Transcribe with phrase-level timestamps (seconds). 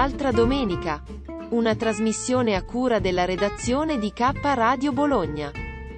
[0.00, 1.02] L'altra domenica.
[1.50, 5.50] Una trasmissione a cura della redazione di K Radio Bologna.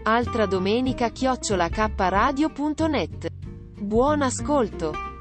[0.03, 3.29] Altra domenica chiocciola kradio.net.
[3.79, 5.12] Buon ascolto.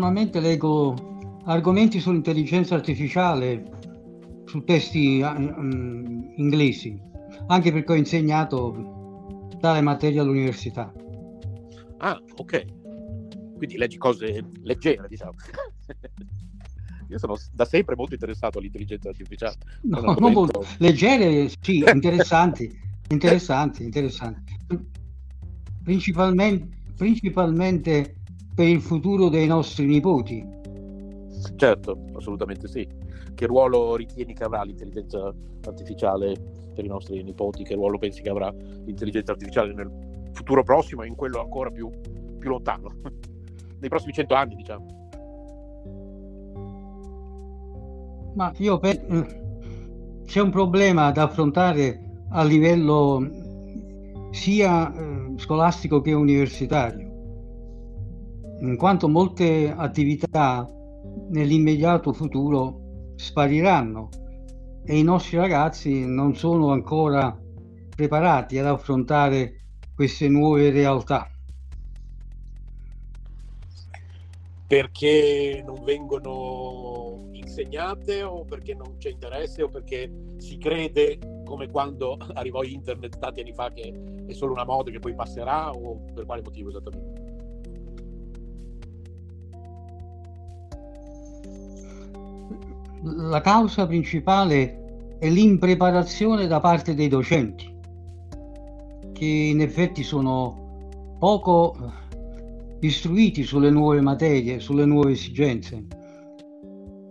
[0.00, 0.94] Normalmente leggo
[1.44, 3.78] argomenti sull'intelligenza artificiale
[4.46, 6.98] su testi um, inglesi,
[7.48, 10.90] anche perché ho insegnato tale materia all'università.
[11.98, 12.64] Ah, ok.
[13.58, 15.34] Quindi leggi cose leggere, diciamo.
[17.08, 19.56] Io sono da sempre molto interessato all'intelligenza artificiale.
[19.82, 20.64] No, non molto.
[20.78, 22.74] Leggere, sì, interessanti,
[23.08, 24.56] interessanti, interessanti.
[25.82, 28.19] Principalmente, principalmente
[28.60, 30.46] per il futuro dei nostri nipoti.
[31.56, 32.86] Certo, assolutamente sì.
[33.34, 35.32] Che ruolo ritieni che avrà l'intelligenza
[35.64, 36.34] artificiale
[36.74, 37.64] per i nostri nipoti?
[37.64, 38.52] Che ruolo pensi che avrà
[38.84, 39.90] l'intelligenza artificiale nel
[40.32, 41.90] futuro prossimo e in quello ancora più,
[42.38, 42.92] più lontano?
[43.80, 45.08] Nei prossimi cento anni, diciamo.
[48.34, 49.26] Ma io penso
[50.26, 53.26] c'è un problema da affrontare a livello
[54.32, 57.09] sia eh, scolastico che universitario
[58.60, 60.68] in quanto molte attività
[61.30, 64.08] nell'immediato futuro spariranno
[64.84, 67.38] e i nostri ragazzi non sono ancora
[67.94, 69.60] preparati ad affrontare
[69.94, 71.30] queste nuove realtà.
[74.66, 82.16] Perché non vengono insegnate o perché non c'è interesse o perché si crede come quando
[82.34, 83.92] arrivò internet tanti anni fa che
[84.26, 87.19] è solo una moda che poi passerà o per quale motivo esattamente?
[93.02, 97.72] La causa principale è l'impreparazione da parte dei docenti,
[99.12, 105.86] che in effetti sono poco eh, istruiti sulle nuove materie, sulle nuove esigenze.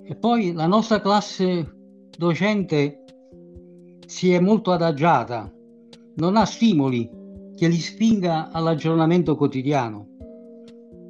[0.03, 1.75] E poi la nostra classe
[2.17, 3.03] docente
[4.05, 5.51] si è molto adagiata,
[6.15, 7.09] non ha stimoli
[7.55, 10.07] che li spinga all'aggiornamento quotidiano.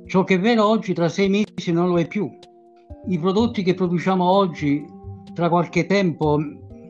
[0.06, 2.30] Ciò che è vero oggi tra sei mesi non lo è più
[3.08, 4.86] i prodotti che produciamo oggi
[5.34, 6.38] tra qualche tempo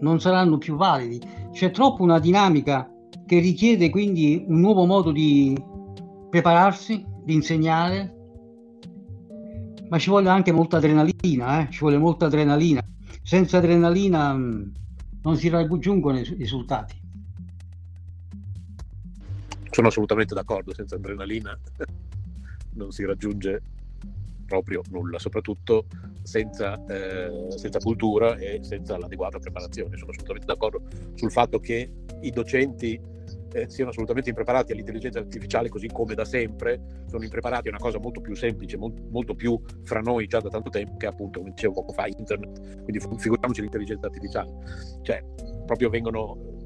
[0.01, 1.21] non saranno più validi.
[1.51, 2.89] C'è troppo una dinamica
[3.25, 5.55] che richiede quindi un nuovo modo di
[6.29, 8.15] prepararsi, di insegnare,
[9.89, 11.71] ma ci vuole anche molta adrenalina, eh?
[11.71, 12.83] ci vuole molta adrenalina.
[13.23, 14.71] Senza adrenalina mh,
[15.21, 16.97] non si raggiungono i risultati.
[19.71, 21.57] Sono assolutamente d'accordo, senza adrenalina
[22.73, 23.61] non si raggiunge
[24.49, 25.85] proprio nulla, soprattutto
[26.23, 29.95] senza, eh, senza, cultura e senza l'adeguata preparazione.
[29.95, 30.81] Sono assolutamente d'accordo
[31.13, 31.89] sul fatto che
[32.21, 32.99] i docenti
[33.53, 37.99] eh, siano assolutamente impreparati all'intelligenza artificiale così come da sempre sono impreparati a una cosa
[37.99, 41.51] molto più semplice, molto, molto più fra noi già da tanto tempo che appunto, come
[41.51, 44.51] dicevo poco fa, internet, quindi figuriamoci l'intelligenza artificiale.
[45.01, 45.23] Cioè,
[45.65, 46.58] proprio vengono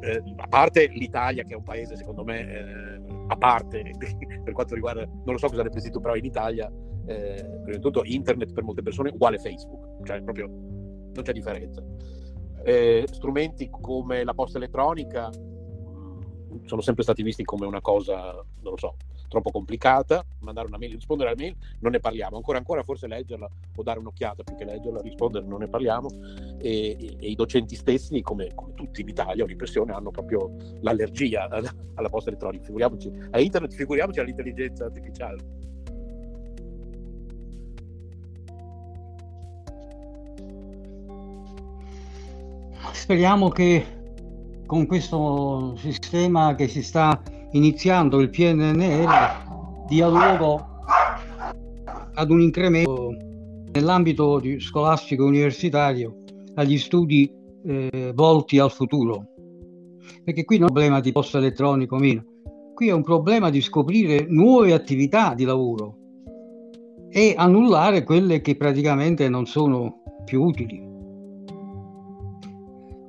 [0.00, 3.90] eh, a parte l'Italia che è un paese secondo me eh, a parte
[4.44, 6.70] per quanto riguarda, non lo so cosa tu, però in Italia
[7.06, 11.32] eh, prima di tutto internet per molte persone è uguale Facebook, cioè proprio non c'è
[11.32, 11.82] differenza.
[12.64, 18.72] Eh, strumenti come la posta elettronica mm, sono sempre stati visti come una cosa, non
[18.72, 18.96] lo so,
[19.28, 23.48] troppo complicata, mandare una mail, rispondere alla mail, non ne parliamo, ancora ancora forse leggerla
[23.76, 26.08] o dare un'occhiata più che leggerla, rispondere non ne parliamo.
[26.58, 30.54] E, e, e i docenti stessi, come, come, tutti in Italia, ho l'impressione, hanno proprio
[30.80, 35.66] l'allergia alla, alla posta elettronica, figuriamoci a internet, figuriamoci all'intelligenza artificiale.
[43.08, 43.86] speriamo che
[44.66, 47.22] con questo sistema che si sta
[47.52, 50.66] iniziando, il PNNR, dia luogo
[52.14, 53.14] ad un incremento
[53.72, 56.24] nell'ambito scolastico universitario
[56.54, 57.32] agli studi
[57.64, 59.26] eh, volti al futuro.
[60.24, 62.24] Perché qui non è un problema di posto elettronico meno,
[62.74, 65.96] qui è un problema di scoprire nuove attività di lavoro
[67.10, 70.97] e annullare quelle che praticamente non sono più utili.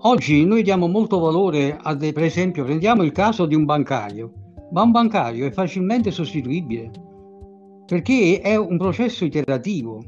[0.04, 4.32] Oggi noi diamo molto valore a, dei, per esempio, prendiamo il caso di un bancario,
[4.72, 6.90] ma un bancario è facilmente sostituibile
[7.86, 10.02] perché è un processo iterativo.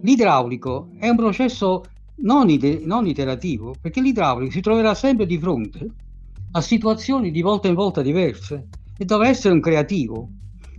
[0.00, 1.82] L'idraulico è un processo
[2.20, 5.90] non, ite- non iterativo perché l'idraulico si troverà sempre di fronte
[6.52, 10.30] a situazioni di volta in volta diverse e deve essere un creativo.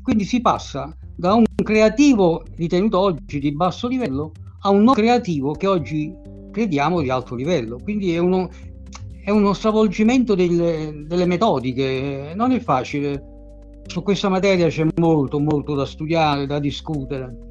[0.02, 4.31] Quindi si passa da un creativo ritenuto oggi di basso livello
[4.62, 6.12] a un non creativo che oggi
[6.57, 7.77] crediamo di alto livello.
[7.83, 8.50] Quindi è uno,
[9.24, 13.36] è uno stravolgimento del, delle metodiche, non è facile.
[13.86, 17.45] Su questa materia c'è molto, molto da studiare, da discutere.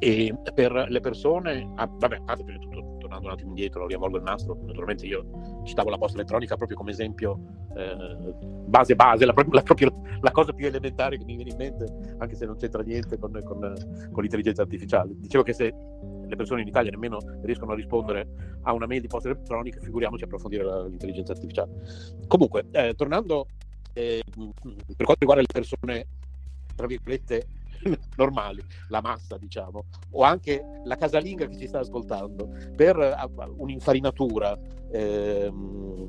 [0.00, 4.22] E per le persone, ah, vabbè, prima di tutto, tornando un attimo indietro, riavvolgo il
[4.22, 7.38] nastro, naturalmente io citavo la posta elettronica proprio come esempio
[7.76, 8.34] eh,
[8.66, 12.34] base base, la, la, proprio, la, cosa più elementare che mi viene in mente, anche
[12.34, 13.58] se non c'entra niente con, con,
[14.12, 15.12] con l'intelligenza artificiale.
[15.16, 15.74] Dicevo che se
[16.26, 20.24] le persone in Italia nemmeno riescono a rispondere a una mail di posta elettronica, figuriamoci
[20.24, 21.70] approfondire l'intelligenza artificiale.
[22.26, 23.46] Comunque, eh, tornando
[23.92, 26.06] eh, per quanto riguarda le persone,
[26.74, 27.46] tra virgolette,
[28.16, 34.58] normali, la massa diciamo, o anche la casalinga che ci sta ascoltando, per uh, un'infarinatura
[34.90, 35.52] eh,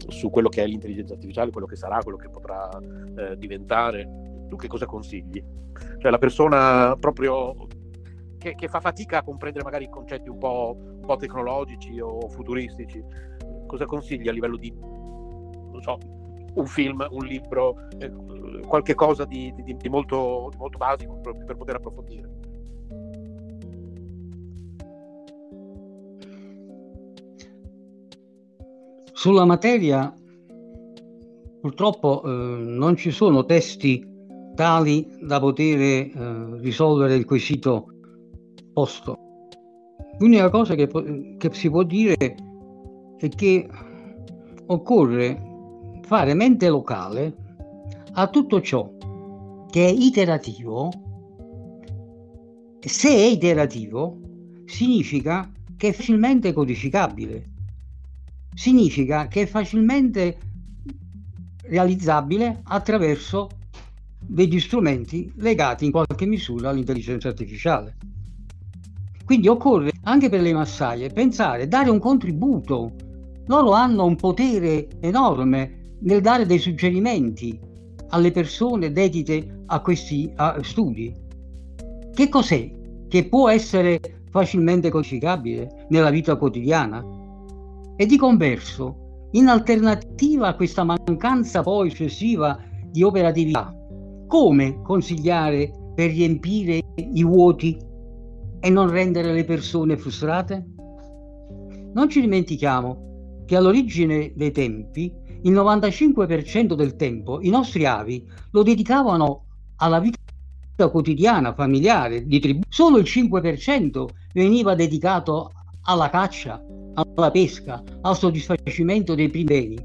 [0.08, 2.70] su quello che è l'intelligenza artificiale, quello che sarà, quello che potrà
[3.18, 5.44] eh, diventare, tu che cosa consigli?
[5.98, 7.68] Cioè la persona proprio
[8.38, 13.04] che, che, fa fatica a comprendere magari concetti un po', un po' tecnologici o futuristici,
[13.66, 15.98] cosa consigli a livello di, non so,
[16.56, 18.12] un film, un libro, eh,
[18.68, 22.30] qualche cosa di, di, di, molto, di molto basico per, poter approfondire.
[29.14, 30.14] Sulla materia
[31.62, 34.06] purtroppo eh, non ci sono testi
[34.54, 36.12] tali da poter eh,
[36.60, 37.88] risolvere il quesito
[38.72, 39.18] posto.
[40.20, 40.88] L'unica cosa che,
[41.38, 42.16] che si può dire
[43.18, 43.68] è che
[44.68, 45.55] occorre
[46.06, 47.36] fare mente locale
[48.14, 48.96] a tutto ciò
[49.70, 50.92] che è iterativo.
[52.80, 54.20] Se è iterativo,
[54.66, 57.50] significa che è facilmente codificabile,
[58.54, 60.38] significa che è facilmente
[61.64, 63.50] realizzabile attraverso
[64.20, 67.98] degli strumenti legati in qualche misura all'intelligenza artificiale.
[69.26, 72.94] Quindi occorre anche per le massaie pensare, dare un contributo.
[73.48, 77.60] Loro hanno un potere enorme nel dare dei suggerimenti
[78.10, 81.14] alle persone dedite a questi a studi.
[82.14, 82.72] Che cos'è
[83.08, 84.00] che può essere
[84.30, 87.04] facilmente codificabile nella vita quotidiana?
[87.96, 92.60] E di converso, in alternativa a questa mancanza poi eccessiva
[92.90, 93.74] di operatività,
[94.28, 97.78] come consigliare per riempire i vuoti
[98.60, 100.66] e non rendere le persone frustrate?
[101.94, 105.14] Non ci dimentichiamo che all'origine dei tempi
[105.44, 109.44] il 95% del tempo i nostri avi lo dedicavano
[109.78, 110.18] alla vita
[110.90, 112.62] quotidiana, familiare, di tribù.
[112.68, 115.52] Solo il 5% veniva dedicato
[115.84, 116.62] alla caccia,
[116.94, 119.78] alla pesca, al soddisfacimento dei primi beni.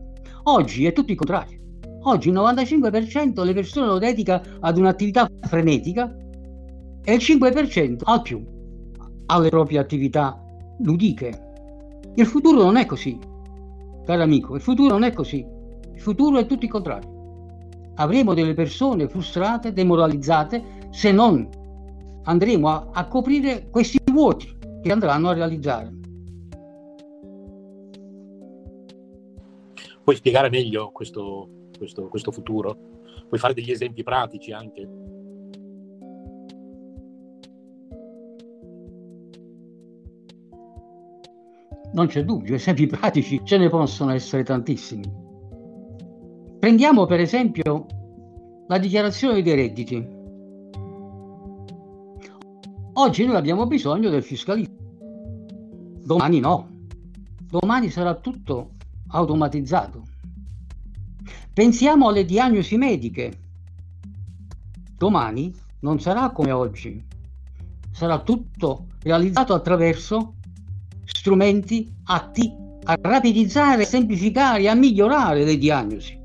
[0.45, 1.59] Oggi è tutto il contrario.
[2.03, 6.15] Oggi il 95% le persone lo dedica ad un'attività frenetica
[7.05, 8.43] e il 5% al più
[9.27, 10.41] alle proprie attività
[10.81, 11.49] ludiche.
[12.15, 13.19] Il futuro non è così
[14.11, 15.47] caro amico, il futuro non è così.
[15.95, 17.19] Il futuro è tutto il contrario.
[17.97, 21.49] Avremo delle persone frustrate, demoralizzate, se non
[22.25, 25.93] andremo a, a coprire questi vuoti che andranno a realizzare.
[30.03, 32.77] Puoi spiegare meglio questo, questo, questo futuro?
[33.29, 35.10] Puoi fare degli esempi pratici anche?
[41.93, 45.11] Non c'è dubbio, esempi pratici ce ne possono essere tantissimi.
[46.59, 47.87] Prendiamo per esempio
[48.69, 50.19] la dichiarazione dei redditi.
[52.93, 54.75] Oggi noi abbiamo bisogno del fiscalista,
[56.05, 56.69] domani no,
[57.49, 58.73] domani sarà tutto
[59.09, 60.03] automatizzato.
[61.53, 63.39] Pensiamo alle diagnosi mediche.
[64.97, 67.03] Domani non sarà come oggi,
[67.91, 70.35] sarà tutto realizzato attraverso
[71.13, 72.53] strumenti atti
[72.85, 76.19] a rapidizzare, semplificare, a migliorare le diagnosi.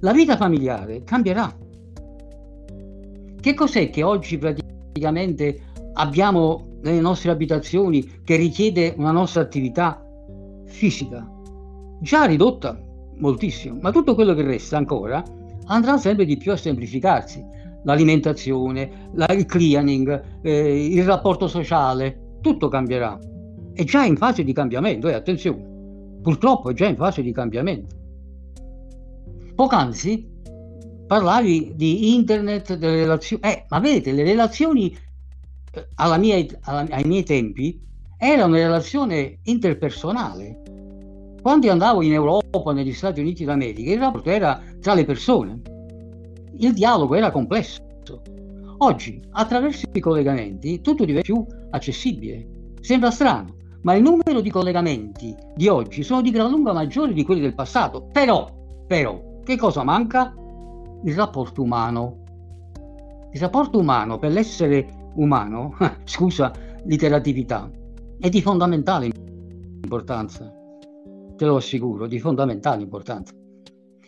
[0.00, 1.56] La vita familiare cambierà.
[3.40, 5.60] Che cos'è che oggi praticamente
[5.94, 10.04] abbiamo nelle nostre abitazioni che richiede una nostra attività
[10.66, 11.26] fisica?
[12.00, 12.78] Già ridotta
[13.18, 15.22] moltissimo, ma tutto quello che resta ancora
[15.66, 17.42] andrà sempre di più a semplificarsi.
[17.84, 23.18] L'alimentazione, la, il cleaning, eh, il rapporto sociale, tutto cambierà.
[23.72, 27.32] È già in fase di cambiamento, e eh, attenzione, purtroppo è già in fase di
[27.32, 27.96] cambiamento.
[29.56, 30.30] Poc'anzi
[31.08, 33.42] parlavi di internet, delle relazioni.
[33.42, 34.96] Eh, ma vedete, le relazioni
[35.72, 37.82] eh, mia, alla, ai miei tempi
[38.16, 40.62] era una relazione interpersonale.
[41.42, 45.60] Quando andavo in Europa, negli Stati Uniti d'America, il rapporto era tra le persone.
[46.58, 47.84] Il dialogo era complesso.
[48.78, 51.44] Oggi, attraverso i collegamenti, tutto diventa più
[51.76, 52.72] accessibile.
[52.80, 57.24] Sembra strano, ma il numero di collegamenti di oggi sono di gran lunga maggiori di
[57.24, 58.08] quelli del passato.
[58.12, 58.50] Però,
[58.86, 60.34] però, che cosa manca?
[61.04, 62.24] Il rapporto umano.
[63.32, 66.52] Il rapporto umano per l'essere umano, scusa
[66.84, 67.70] l'iteratività,
[68.18, 69.10] è di fondamentale
[69.82, 70.52] importanza.
[71.36, 73.32] Te lo assicuro, di fondamentale importanza.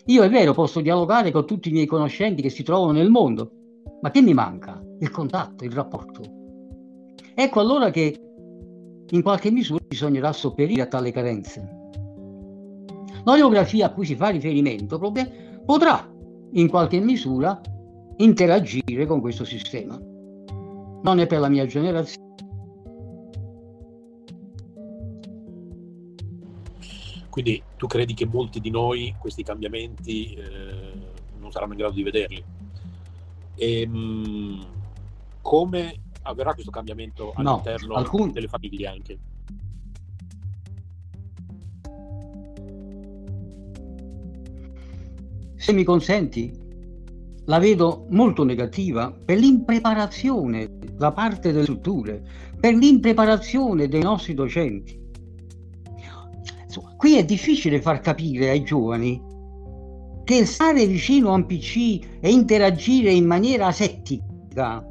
[0.06, 3.50] Io è vero, posso dialogare con tutti i miei conoscenti che si trovano nel mondo,
[4.00, 4.82] ma che mi manca?
[5.00, 6.37] Il contatto, il rapporto.
[7.40, 8.18] Ecco allora che
[9.10, 11.90] in qualche misura bisognerà sopperire a tale carenze.
[13.22, 14.98] L'oreografia a cui si fa riferimento
[15.64, 16.12] potrà
[16.54, 17.60] in qualche misura
[18.16, 19.96] interagire con questo sistema.
[19.96, 22.26] Non è per la mia generazione.
[27.28, 30.92] Quindi tu credi che molti di noi questi cambiamenti eh,
[31.38, 32.44] non saranno in grado di vederli?
[33.54, 34.66] E, ehm, mh,
[35.40, 38.32] come avverrà questo cambiamento all'interno no, alcun...
[38.32, 39.18] delle famiglie anche?
[45.56, 46.50] Se mi consenti,
[47.46, 52.22] la vedo molto negativa per l'impreparazione da parte delle strutture,
[52.58, 54.98] per l'impreparazione dei nostri docenti.
[56.64, 59.20] Insomma, qui è difficile far capire ai giovani
[60.24, 64.86] che stare vicino a un PC e interagire in maniera asettica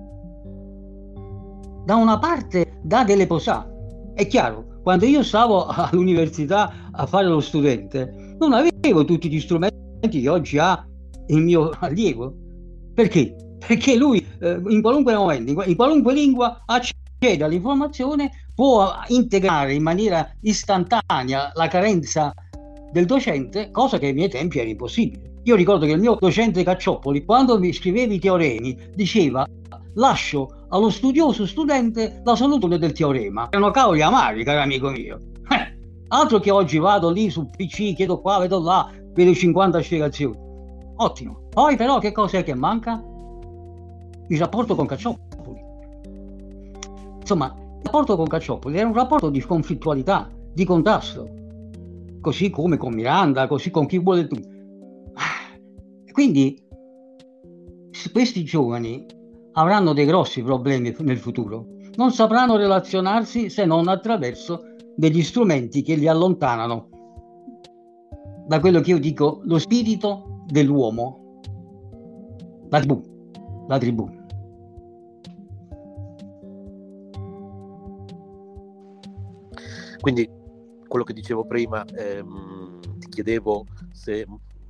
[1.87, 4.11] da una parte dà delle posate.
[4.13, 10.19] È chiaro, quando io stavo all'università a fare lo studente, non avevo tutti gli strumenti
[10.21, 10.85] che oggi ha
[11.27, 12.35] il mio allievo.
[12.93, 13.37] Perché?
[13.65, 20.29] Perché lui eh, in qualunque momento, in qualunque lingua accede all'informazione, può integrare in maniera
[20.41, 22.33] istantanea la carenza
[22.91, 25.35] del docente, cosa che ai miei tempi era impossibile.
[25.43, 29.47] Io ricordo che il mio docente Cacciopoli, quando mi scriveva i teoremi, diceva
[29.93, 33.47] lascio allo studioso studente la salute del teorema.
[33.49, 35.21] Erano cavoli amari, caro amico mio.
[35.49, 35.77] Eh,
[36.09, 40.37] altro che oggi vado lì sul PC, chiedo qua, vedo là, vedo 50 spiegazioni.
[40.97, 41.47] Ottimo.
[41.49, 43.01] Poi però che cosa è che manca?
[44.29, 45.61] Il rapporto con Cacciopoli.
[47.19, 51.29] Insomma, il rapporto con Cacciopoli era un rapporto di conflittualità, di contrasto.
[52.19, 54.35] Così come con Miranda, così con chi vuole tu.
[55.13, 55.57] Ah,
[56.11, 56.61] quindi
[58.11, 59.05] questi giovani
[59.57, 61.65] avranno dei grossi problemi nel futuro.
[61.95, 66.89] Non sapranno relazionarsi se non attraverso degli strumenti che li allontanano
[68.47, 71.41] da quello che io dico lo spirito dell'uomo,
[72.69, 73.01] la tribù,
[73.67, 74.15] la tribù.
[79.99, 80.29] Quindi
[80.87, 84.25] quello che dicevo prima, ehm, ti chiedevo se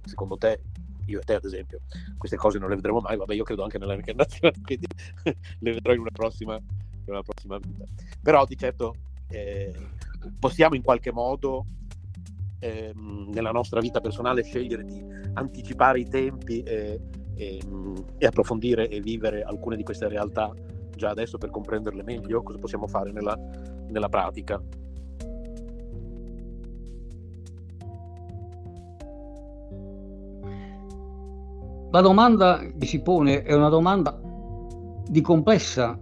[0.06, 0.62] secondo te
[1.08, 1.82] io e te ad esempio,
[2.18, 4.88] queste cose non le vedremo mai, vabbè io credo anche nella reincarnazione, quindi
[5.60, 7.86] le vedrò in una prossima, in una prossima vita.
[8.22, 8.96] Però di certo
[9.30, 9.74] eh,
[10.40, 11.66] possiamo in qualche modo
[12.60, 17.00] eh, nella nostra vita personale scegliere di anticipare i tempi e,
[17.36, 17.62] e,
[18.18, 20.52] e approfondire e vivere alcune di queste realtà
[20.96, 23.38] già adesso per comprenderle meglio, cosa possiamo fare nella,
[23.88, 24.62] nella pratica.
[31.98, 34.16] La domanda che si pone è una domanda
[35.08, 35.98] di complessa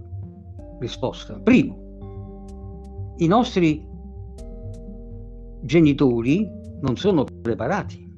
[0.77, 1.39] risposta.
[1.41, 3.87] Primo, i nostri
[5.61, 8.13] genitori non sono preparati.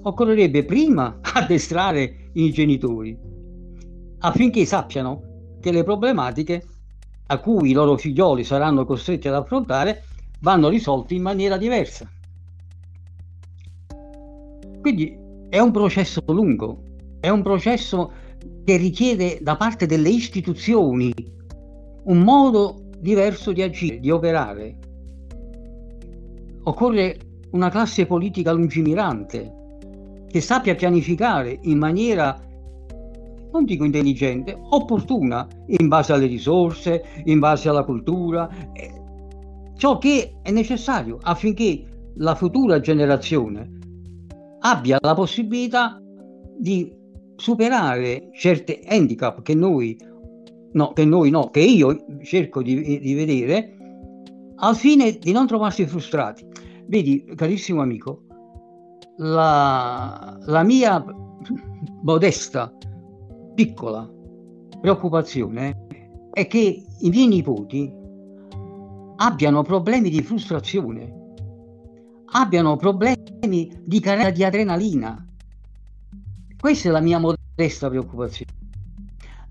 [0.00, 3.14] Occorrerebbe prima addestrare i genitori
[4.20, 6.64] affinché sappiano che le problematiche
[7.26, 10.02] a cui i loro figlioli saranno costretti ad affrontare
[10.40, 12.10] vanno risolte in maniera diversa.
[14.80, 16.82] Quindi è un processo lungo,
[17.20, 18.12] è un processo
[18.64, 21.12] che richiede da parte delle istituzioni
[22.04, 24.76] un modo diverso di agire, di operare.
[26.64, 27.18] Occorre
[27.52, 29.54] una classe politica lungimirante
[30.28, 32.38] che sappia pianificare in maniera,
[33.50, 38.92] non dico intelligente, opportuna, in base alle risorse, in base alla cultura, eh,
[39.76, 41.84] ciò che è necessario affinché
[42.16, 43.77] la futura generazione
[44.60, 46.00] abbia la possibilità
[46.58, 46.92] di
[47.36, 49.96] superare certe handicap che noi,
[50.72, 53.76] no, che noi no, che io cerco di, di vedere
[54.56, 56.46] al fine di non trovarsi frustrati.
[56.86, 58.24] Vedi, carissimo amico,
[59.18, 61.04] la, la mia
[62.02, 62.72] modesta,
[63.54, 64.08] piccola
[64.80, 65.86] preoccupazione
[66.32, 67.92] è che i miei nipoti
[69.16, 71.12] abbiano problemi di frustrazione,
[72.32, 75.26] abbiano problemi di carenza di adrenalina.
[76.58, 78.52] Questa è la mia modesta preoccupazione.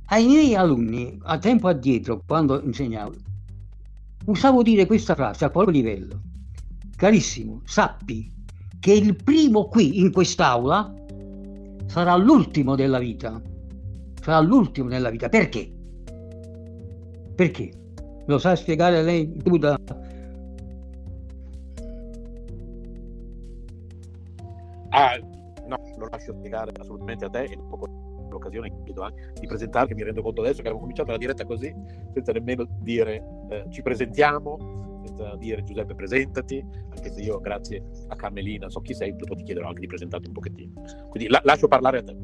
[0.08, 3.14] Ai miei alunni, a tempo addietro, quando insegnavo,
[4.26, 6.22] usavo dire questa frase a qualche livello.
[6.96, 8.32] Carissimo, sappi
[8.80, 10.94] che il primo qui in quest'aula
[11.88, 13.42] sarà l'ultimo della vita.
[14.22, 15.30] Sarà l'ultimo della vita.
[15.30, 15.72] Perché?
[17.36, 17.72] Perché?
[18.26, 19.26] Lo sa spiegare lei?
[19.26, 19.78] Buddha?
[25.00, 25.16] Ah,
[25.68, 27.86] no, lo lascio spiegare assolutamente a te e dopo
[28.32, 31.72] l'occasione chiedo anche di presentarmi, mi rendo conto adesso che abbiamo cominciato la diretta così,
[32.16, 38.16] senza nemmeno dire eh, ci presentiamo, senza dire Giuseppe presentati, anche se io grazie a
[38.16, 40.74] Carmelina so chi sei, dopo ti chiederò anche di presentarti un pochettino.
[41.10, 42.16] Quindi la, lascio parlare a te.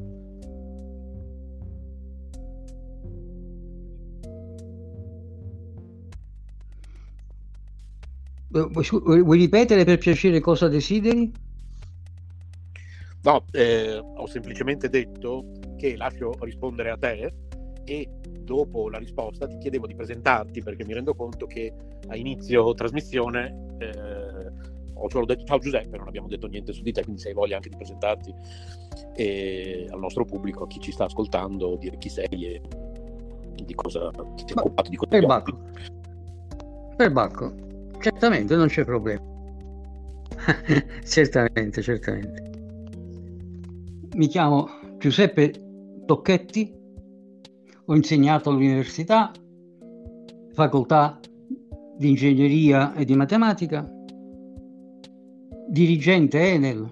[8.49, 11.42] Vuoi ripetere per piacere cosa desideri?
[13.23, 15.45] No, eh, ho semplicemente detto
[15.77, 17.33] che lascio rispondere a te
[17.85, 18.09] e
[18.41, 21.73] dopo la risposta ti chiedevo di presentarti perché mi rendo conto che
[22.07, 26.91] a inizio trasmissione eh, ho solo detto ciao Giuseppe, non abbiamo detto niente su di
[26.91, 28.33] te, quindi se hai voglia anche di presentarti
[29.15, 32.61] e al nostro pubblico, a chi ci sta ascoltando, dire chi sei e
[33.63, 35.09] di cosa ti sei occupato di cosa.
[35.09, 35.59] Per Bacco.
[36.97, 37.53] Per Bacco,
[37.99, 39.21] certamente non c'è problema.
[41.05, 42.52] certamente, certamente.
[44.15, 45.51] Mi chiamo Giuseppe
[46.05, 46.71] Tocchetti,
[47.85, 49.31] ho insegnato all'università,
[50.51, 51.19] facoltà
[51.97, 53.83] di ingegneria e di matematica,
[55.67, 56.87] dirigente Enel,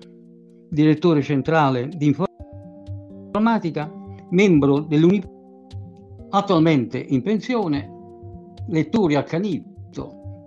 [0.71, 3.91] direttore centrale di informatica,
[4.31, 5.29] membro dell'Università,
[6.29, 7.91] attualmente in pensione,
[8.69, 10.41] lettore accanito.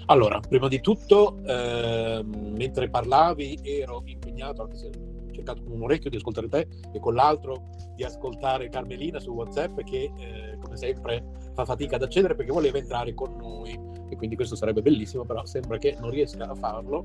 [0.05, 4.89] Allora, prima di tutto, eh, mentre parlavi ero impegnato, anche se
[5.37, 9.79] cercato con un orecchio di ascoltare te e con l'altro di ascoltare Carmelina su WhatsApp
[9.81, 11.23] che eh, come sempre
[11.53, 15.45] fa fatica ad accedere perché voleva entrare con noi e quindi questo sarebbe bellissimo, però
[15.45, 17.03] sembra che non riesca a farlo.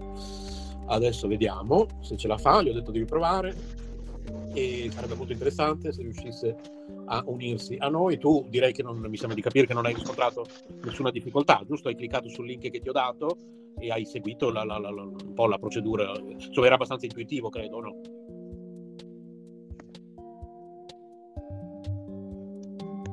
[0.86, 3.54] Adesso vediamo se ce la fa, gli ho detto di riprovare
[4.52, 6.56] e sarebbe molto interessante se riuscisse
[7.06, 8.18] a unirsi a noi.
[8.18, 10.46] Tu direi che non mi sembra di capire che non hai riscontrato
[10.84, 11.88] nessuna difficoltà, giusto?
[11.88, 13.36] Hai cliccato sul link che ti ho dato
[13.78, 17.80] e hai seguito la, la, la, un po' la procedura, insomma era abbastanza intuitivo, credo,
[17.80, 18.00] no?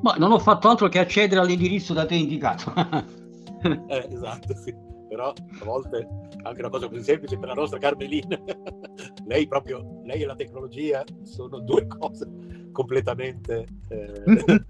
[0.02, 2.72] Ma non ho fatto altro che accedere all'indirizzo da te indicato.
[3.88, 4.74] eh, esatto, sì.
[5.08, 6.06] Però a volte
[6.42, 8.38] anche una cosa così semplice per la nostra Carmelina.
[9.26, 12.28] lei proprio, lei e la tecnologia sono due cose
[12.72, 13.66] completamente...
[13.88, 14.62] Eh...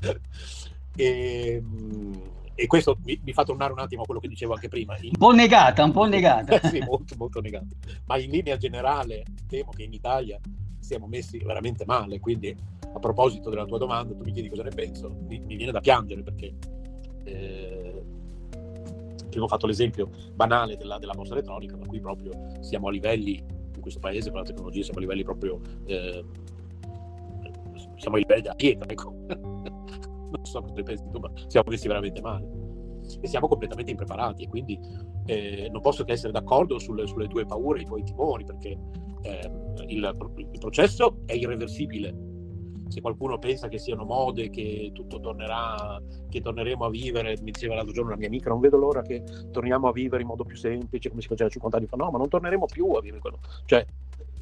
[0.96, 1.62] e,
[2.54, 4.96] e questo mi, mi, fa tornare un attimo a quello che dicevo anche prima.
[4.98, 5.10] In...
[5.12, 6.58] Un po' negata, un po' negata.
[6.68, 7.66] sì, molto, molto negata.
[8.06, 10.40] Ma in linea generale temo che in Italia
[10.80, 12.56] siamo messi veramente male, quindi
[12.92, 15.80] a proposito della tua domanda, tu mi chiedi cosa ne penso, mi, mi viene da
[15.80, 16.54] piangere perché
[17.24, 18.02] eh,
[19.28, 23.42] prima ho fatto l'esempio banale della, della posta elettronica, per cui proprio siamo a livelli,
[23.74, 26.24] in questo paese con la tecnologia siamo a livelli proprio, eh,
[27.96, 29.14] siamo a livelli della pietra, ecco.
[30.30, 32.68] non so cosa ne pensi tu, ma siamo messi veramente male
[33.20, 34.78] e siamo completamente impreparati e quindi
[35.26, 38.78] eh, non posso che essere d'accordo sulle, sulle tue paure, i tuoi timori, perché
[39.22, 39.50] eh,
[39.86, 42.27] il, il, processo è irreversibile.
[42.88, 47.74] Se qualcuno pensa che siano mode, che tutto tornerà, che torneremo a vivere, mi diceva
[47.74, 49.22] l'altro giorno una mia amica, non vedo l'ora che
[49.52, 51.96] torniamo a vivere in modo più semplice, come si faceva 50 anni fa.
[51.96, 53.38] No, ma non torneremo più a vivere quello.
[53.64, 53.86] Cioè,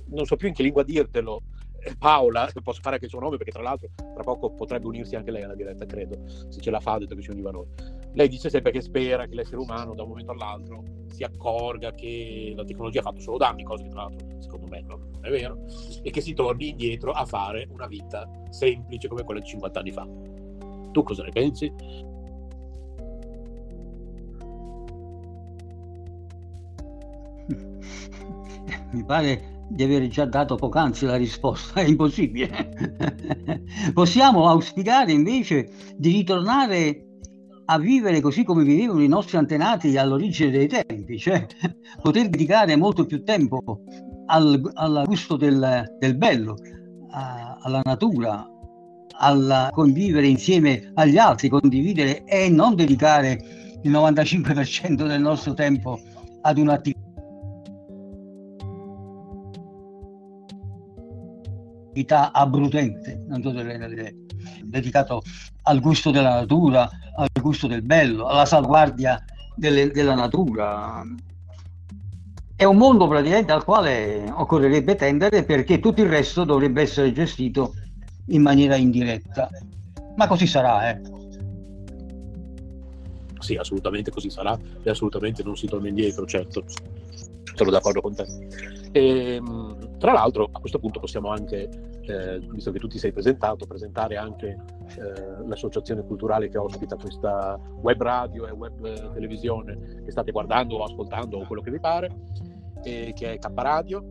[0.07, 1.43] non so più in che lingua dirtelo,
[1.99, 5.31] Paola, posso fare anche il suo nome perché tra l'altro tra poco potrebbe unirsi anche
[5.31, 7.67] lei alla diretta, credo, se ce la fa, detto che si univa a noi.
[8.17, 12.55] Lei dice sempre che spera che l'essere umano da un momento all'altro si accorga che
[12.57, 15.59] la tecnologia ha fatto solo danni, cosa che tra l'altro secondo me non è vero,
[16.03, 19.93] e che si torni indietro a fare una vita semplice come quella di 50 anni
[19.93, 20.09] fa.
[20.93, 21.71] Tu cosa ne pensi?
[28.93, 32.71] Mi pare di aver già dato poc'anzi la risposta, è impossibile.
[33.93, 37.06] Possiamo auspicare invece di ritornare
[37.67, 41.47] a vivere così come vivevano i nostri antenati all'origine dei tempi, cioè
[42.01, 43.83] poter dedicare molto più tempo
[44.27, 46.57] al, al gusto del, del bello,
[47.11, 48.47] a, alla natura,
[49.19, 53.39] al convivere insieme agli altri, condividere e non dedicare
[53.83, 55.99] il 95% del nostro tempo
[56.43, 56.96] ad un'attività
[61.97, 64.15] attività abbrutente, non so se
[64.65, 65.23] dedicato
[65.63, 71.03] al gusto della natura, al gusto del bello, alla salvaguardia delle, della natura.
[72.55, 77.75] È un mondo praticamente al quale occorrerebbe tendere perché tutto il resto dovrebbe essere gestito
[78.27, 79.49] in maniera indiretta.
[80.17, 81.01] Ma così sarà, eh.
[83.39, 86.65] Sì, assolutamente così sarà e assolutamente non si torna indietro, certo.
[87.55, 88.27] Sono d'accordo con te.
[88.93, 91.69] E, ehm, tra l'altro a questo punto possiamo anche,
[92.03, 97.59] eh, visto che tu ti sei presentato, presentare anche eh, l'associazione culturale che ospita questa
[97.81, 101.81] web radio e web eh, televisione che state guardando o ascoltando o quello che vi
[101.81, 102.11] pare,
[102.83, 104.05] che è K Radio.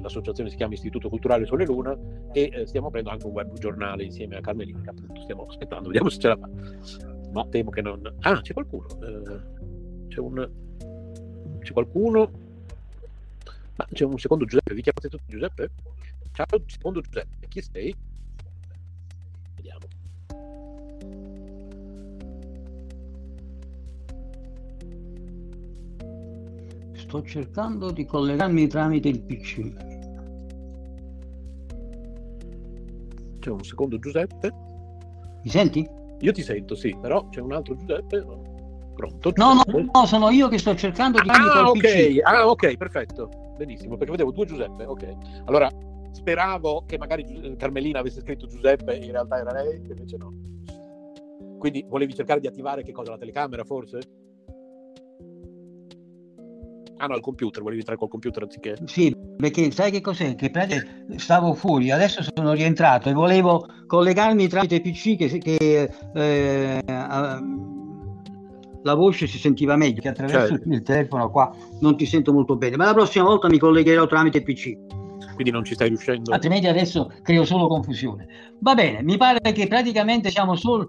[0.00, 1.96] l'associazione si chiama Istituto Culturale Sole Luna
[2.32, 5.88] e eh, stiamo aprendo anche un web giornale insieme a Carmelina che appunto stiamo aspettando,
[5.88, 6.48] vediamo se ce la fa.
[7.32, 8.00] Ma temo che non...
[8.20, 8.86] Ah, c'è qualcuno.
[9.02, 10.50] Eh, c'è un...
[11.60, 12.30] C'è qualcuno
[13.80, 15.70] ma c'è un secondo Giuseppe, vi chiamate tutti Giuseppe?
[16.32, 17.94] Ciao, secondo Giuseppe, chi sei?
[19.56, 19.86] Vediamo.
[26.92, 29.72] Sto cercando di collegarmi tramite il PC.
[33.38, 34.52] C'è un secondo Giuseppe.
[35.42, 35.88] Mi senti?
[36.20, 38.22] Io ti sento, sì, però c'è un altro Giuseppe.
[38.94, 39.32] Pronto?
[39.36, 42.18] No, no, no, sono io che sto cercando di ah, ok, PC.
[42.22, 45.16] ah, ok, perfetto benissimo, perché vedevo due Giuseppe, ok.
[45.44, 45.68] Allora,
[46.12, 50.32] speravo che magari Carmelina avesse scritto Giuseppe in realtà era lei, invece no.
[51.58, 53.10] Quindi volevi cercare di attivare che cosa?
[53.10, 53.98] La telecamera forse?
[56.96, 58.76] Ah no, il computer, volevi entrare col computer anziché...
[58.84, 60.34] Sì, perché sai che cos'è?
[60.34, 60.50] Che
[61.16, 65.38] stavo fuori, adesso sono rientrato e volevo collegarmi tramite PC che...
[65.38, 66.82] che eh,
[68.82, 70.68] la voce si sentiva meglio che attraverso certo.
[70.68, 74.42] il telefono qua non ti sento molto bene ma la prossima volta mi collegherò tramite
[74.42, 74.72] PC
[75.34, 78.26] quindi non ci stai riuscendo altrimenti adesso creo solo confusione
[78.60, 80.88] va bene mi pare che praticamente siamo solo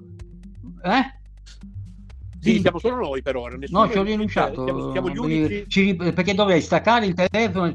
[0.83, 1.19] eh?
[2.39, 3.55] Sì, siamo solo noi per ora.
[3.67, 4.63] No, ci ho rinunciato.
[4.63, 5.65] Siamo, siamo gli unici.
[5.67, 7.71] Ci, perché dovrei staccare il telefono.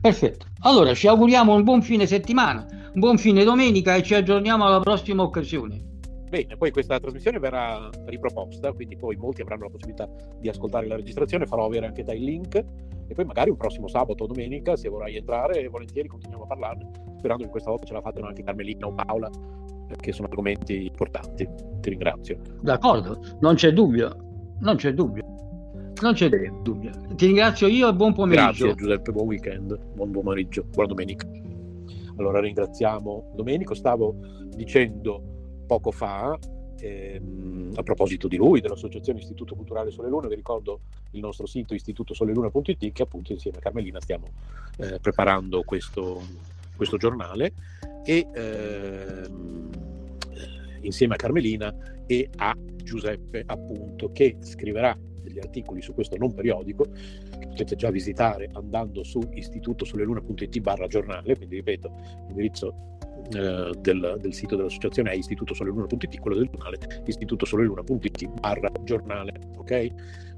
[0.00, 0.46] Perfetto.
[0.60, 5.22] Allora, ci auguriamo un buon fine settimana buon fine domenica e ci aggiorniamo alla prossima
[5.22, 5.84] occasione.
[6.30, 10.08] Bene, poi questa trasmissione verrà riproposta, quindi poi molti avranno la possibilità
[10.40, 14.24] di ascoltare la registrazione, farò avere anche il link e poi magari un prossimo sabato
[14.24, 18.00] o domenica, se vorrai entrare, volentieri continuiamo a parlarne, sperando che questa volta ce la
[18.00, 19.30] facciano anche Carmelina o Paola,
[19.86, 21.46] perché sono argomenti importanti.
[21.80, 22.38] Ti ringrazio.
[22.62, 25.22] D'accordo, non c'è dubbio, non c'è dubbio.
[26.00, 26.90] Non c'è dubbio.
[27.14, 28.64] Ti ringrazio io e buon pomeriggio.
[28.64, 31.26] Grazie Giuseppe, buon weekend, buon pomeriggio, buona domenica.
[32.16, 34.16] Allora ringraziamo Domenico, stavo
[34.54, 35.22] dicendo
[35.66, 36.38] poco fa,
[36.78, 40.80] ehm, a proposito di lui, dell'Associazione Istituto Culturale Sole Luna, vi ricordo
[41.12, 44.28] il nostro sito istitutosoleluna.it che appunto insieme a Carmelina stiamo
[44.78, 46.22] eh, preparando questo,
[46.76, 47.52] questo giornale
[48.04, 49.70] e ehm,
[50.82, 51.74] insieme a Carmelina
[52.06, 54.96] e a Giuseppe appunto che scriverà
[55.36, 56.84] degli articoli su questo non periodico
[57.38, 61.92] che potete già visitare andando su istitutosoleluna.it barra giornale quindi ripeto
[62.26, 62.74] l'indirizzo
[63.32, 69.92] eh, del, del, sito dell'associazione è istitutosoleluna.it quello del giornale istitutosoleluna.it barra giornale ok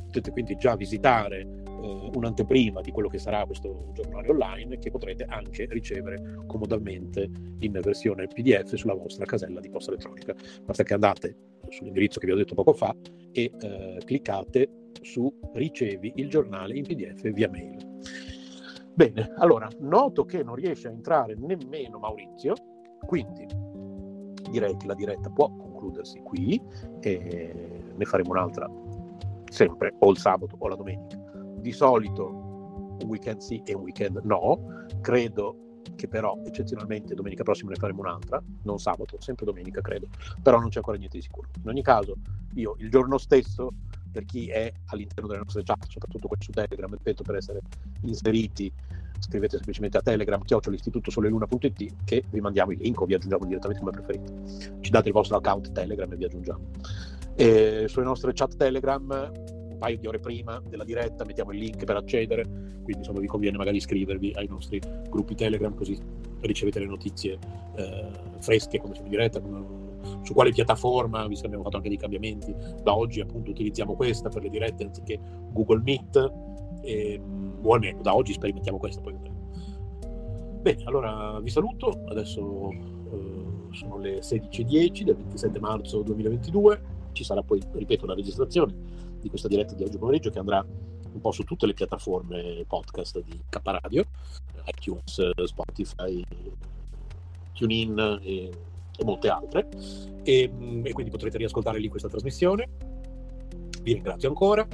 [0.06, 5.24] potete quindi già visitare eh, un'anteprima di quello che sarà questo giornale online che potrete
[5.24, 7.30] anche ricevere comodamente
[7.60, 10.34] in versione PDF sulla vostra casella di posta elettronica.
[10.64, 11.36] Basta che andate
[11.68, 12.94] sull'indirizzo che vi ho detto poco fa
[13.32, 14.68] e eh, cliccate
[15.02, 17.76] su ricevi il giornale in PDF via mail.
[18.94, 22.54] Bene, allora, noto che non riesce a entrare nemmeno Maurizio,
[23.06, 23.46] quindi
[24.50, 26.60] direi che la diretta può concludersi qui
[27.00, 28.68] e ne faremo un'altra
[29.50, 31.16] sempre o il sabato o la domenica.
[31.60, 32.26] Di solito
[33.00, 38.00] un weekend sì e un weekend no, credo che però eccezionalmente domenica prossima ne faremo
[38.00, 40.08] un'altra, non sabato, sempre domenica credo,
[40.42, 41.48] però non c'è ancora niente di sicuro.
[41.62, 42.16] In ogni caso,
[42.54, 43.70] io il giorno stesso,
[44.10, 47.60] per chi è all'interno delle nostre chat, soprattutto quelli su Telegram, ripeto, per essere
[48.02, 48.72] inseriti,
[49.18, 53.92] scrivete semplicemente a Telegram, chiocciol'istitutosoleluna.it che vi mandiamo il link o vi aggiungiamo direttamente come
[53.92, 54.78] preferite.
[54.80, 56.60] Ci date il vostro account Telegram e vi aggiungiamo.
[57.34, 59.32] E sulle nostre chat Telegram
[59.78, 63.28] un paio di ore prima della diretta mettiamo il link per accedere, quindi insomma vi
[63.28, 65.96] conviene magari iscrivervi ai nostri gruppi Telegram così
[66.40, 67.38] ricevete le notizie
[67.76, 69.87] eh, fresche quando siamo in diretta, come,
[70.22, 74.28] su quale piattaforma, visto che abbiamo fatto anche dei cambiamenti, da oggi appunto utilizziamo questa
[74.28, 75.18] per le dirette anziché
[75.52, 76.32] Google Meet,
[76.82, 77.20] e,
[77.60, 79.00] o almeno da oggi sperimentiamo questa.
[79.00, 79.16] Poi
[80.60, 87.42] Bene, allora vi saluto, adesso eh, sono le 16.10 del 27 marzo 2022 ci sarà
[87.42, 88.72] poi, ripeto, la registrazione
[89.20, 93.20] di questa diretta di oggi pomeriggio che andrà un po' su tutte le piattaforme podcast
[93.22, 94.04] di K Radio,
[94.66, 96.24] iTunes, Spotify,
[97.54, 98.50] TuneIn e,
[98.98, 99.68] e molte altre.
[100.24, 100.50] E,
[100.82, 102.68] e, quindi potrete riascoltare lì questa trasmissione.
[103.82, 104.66] Vi ringrazio ancora.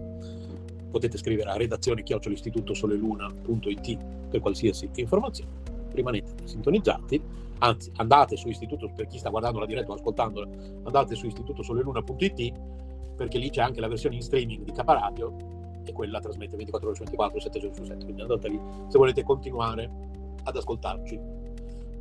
[0.90, 3.98] Potete scrivere a redazione chiocciolistitutosoleluna.it
[4.30, 5.50] per qualsiasi informazione.
[5.92, 10.48] Rimanete sintonizzati anzi andate su istituto, per chi sta guardando la diretta o ascoltandola,
[10.84, 12.52] andate su istitutosoleluna.it
[13.16, 15.36] perché lì c'è anche la versione in streaming di Caparadio
[15.84, 18.98] e quella trasmette 24 ore su 24, 7 giorni su 7, quindi andate lì se
[18.98, 19.90] volete continuare
[20.42, 21.18] ad ascoltarci.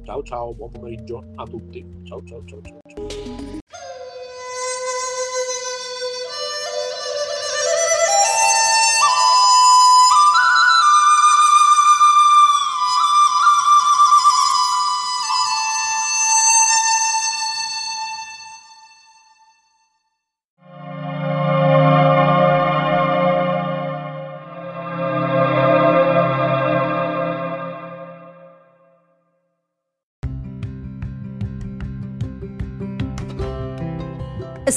[0.03, 1.85] Ciao ciao, buon pomeriggio a tutti.
[2.03, 3.07] Ciao ciao ciao ciao.
[3.07, 3.42] ciao.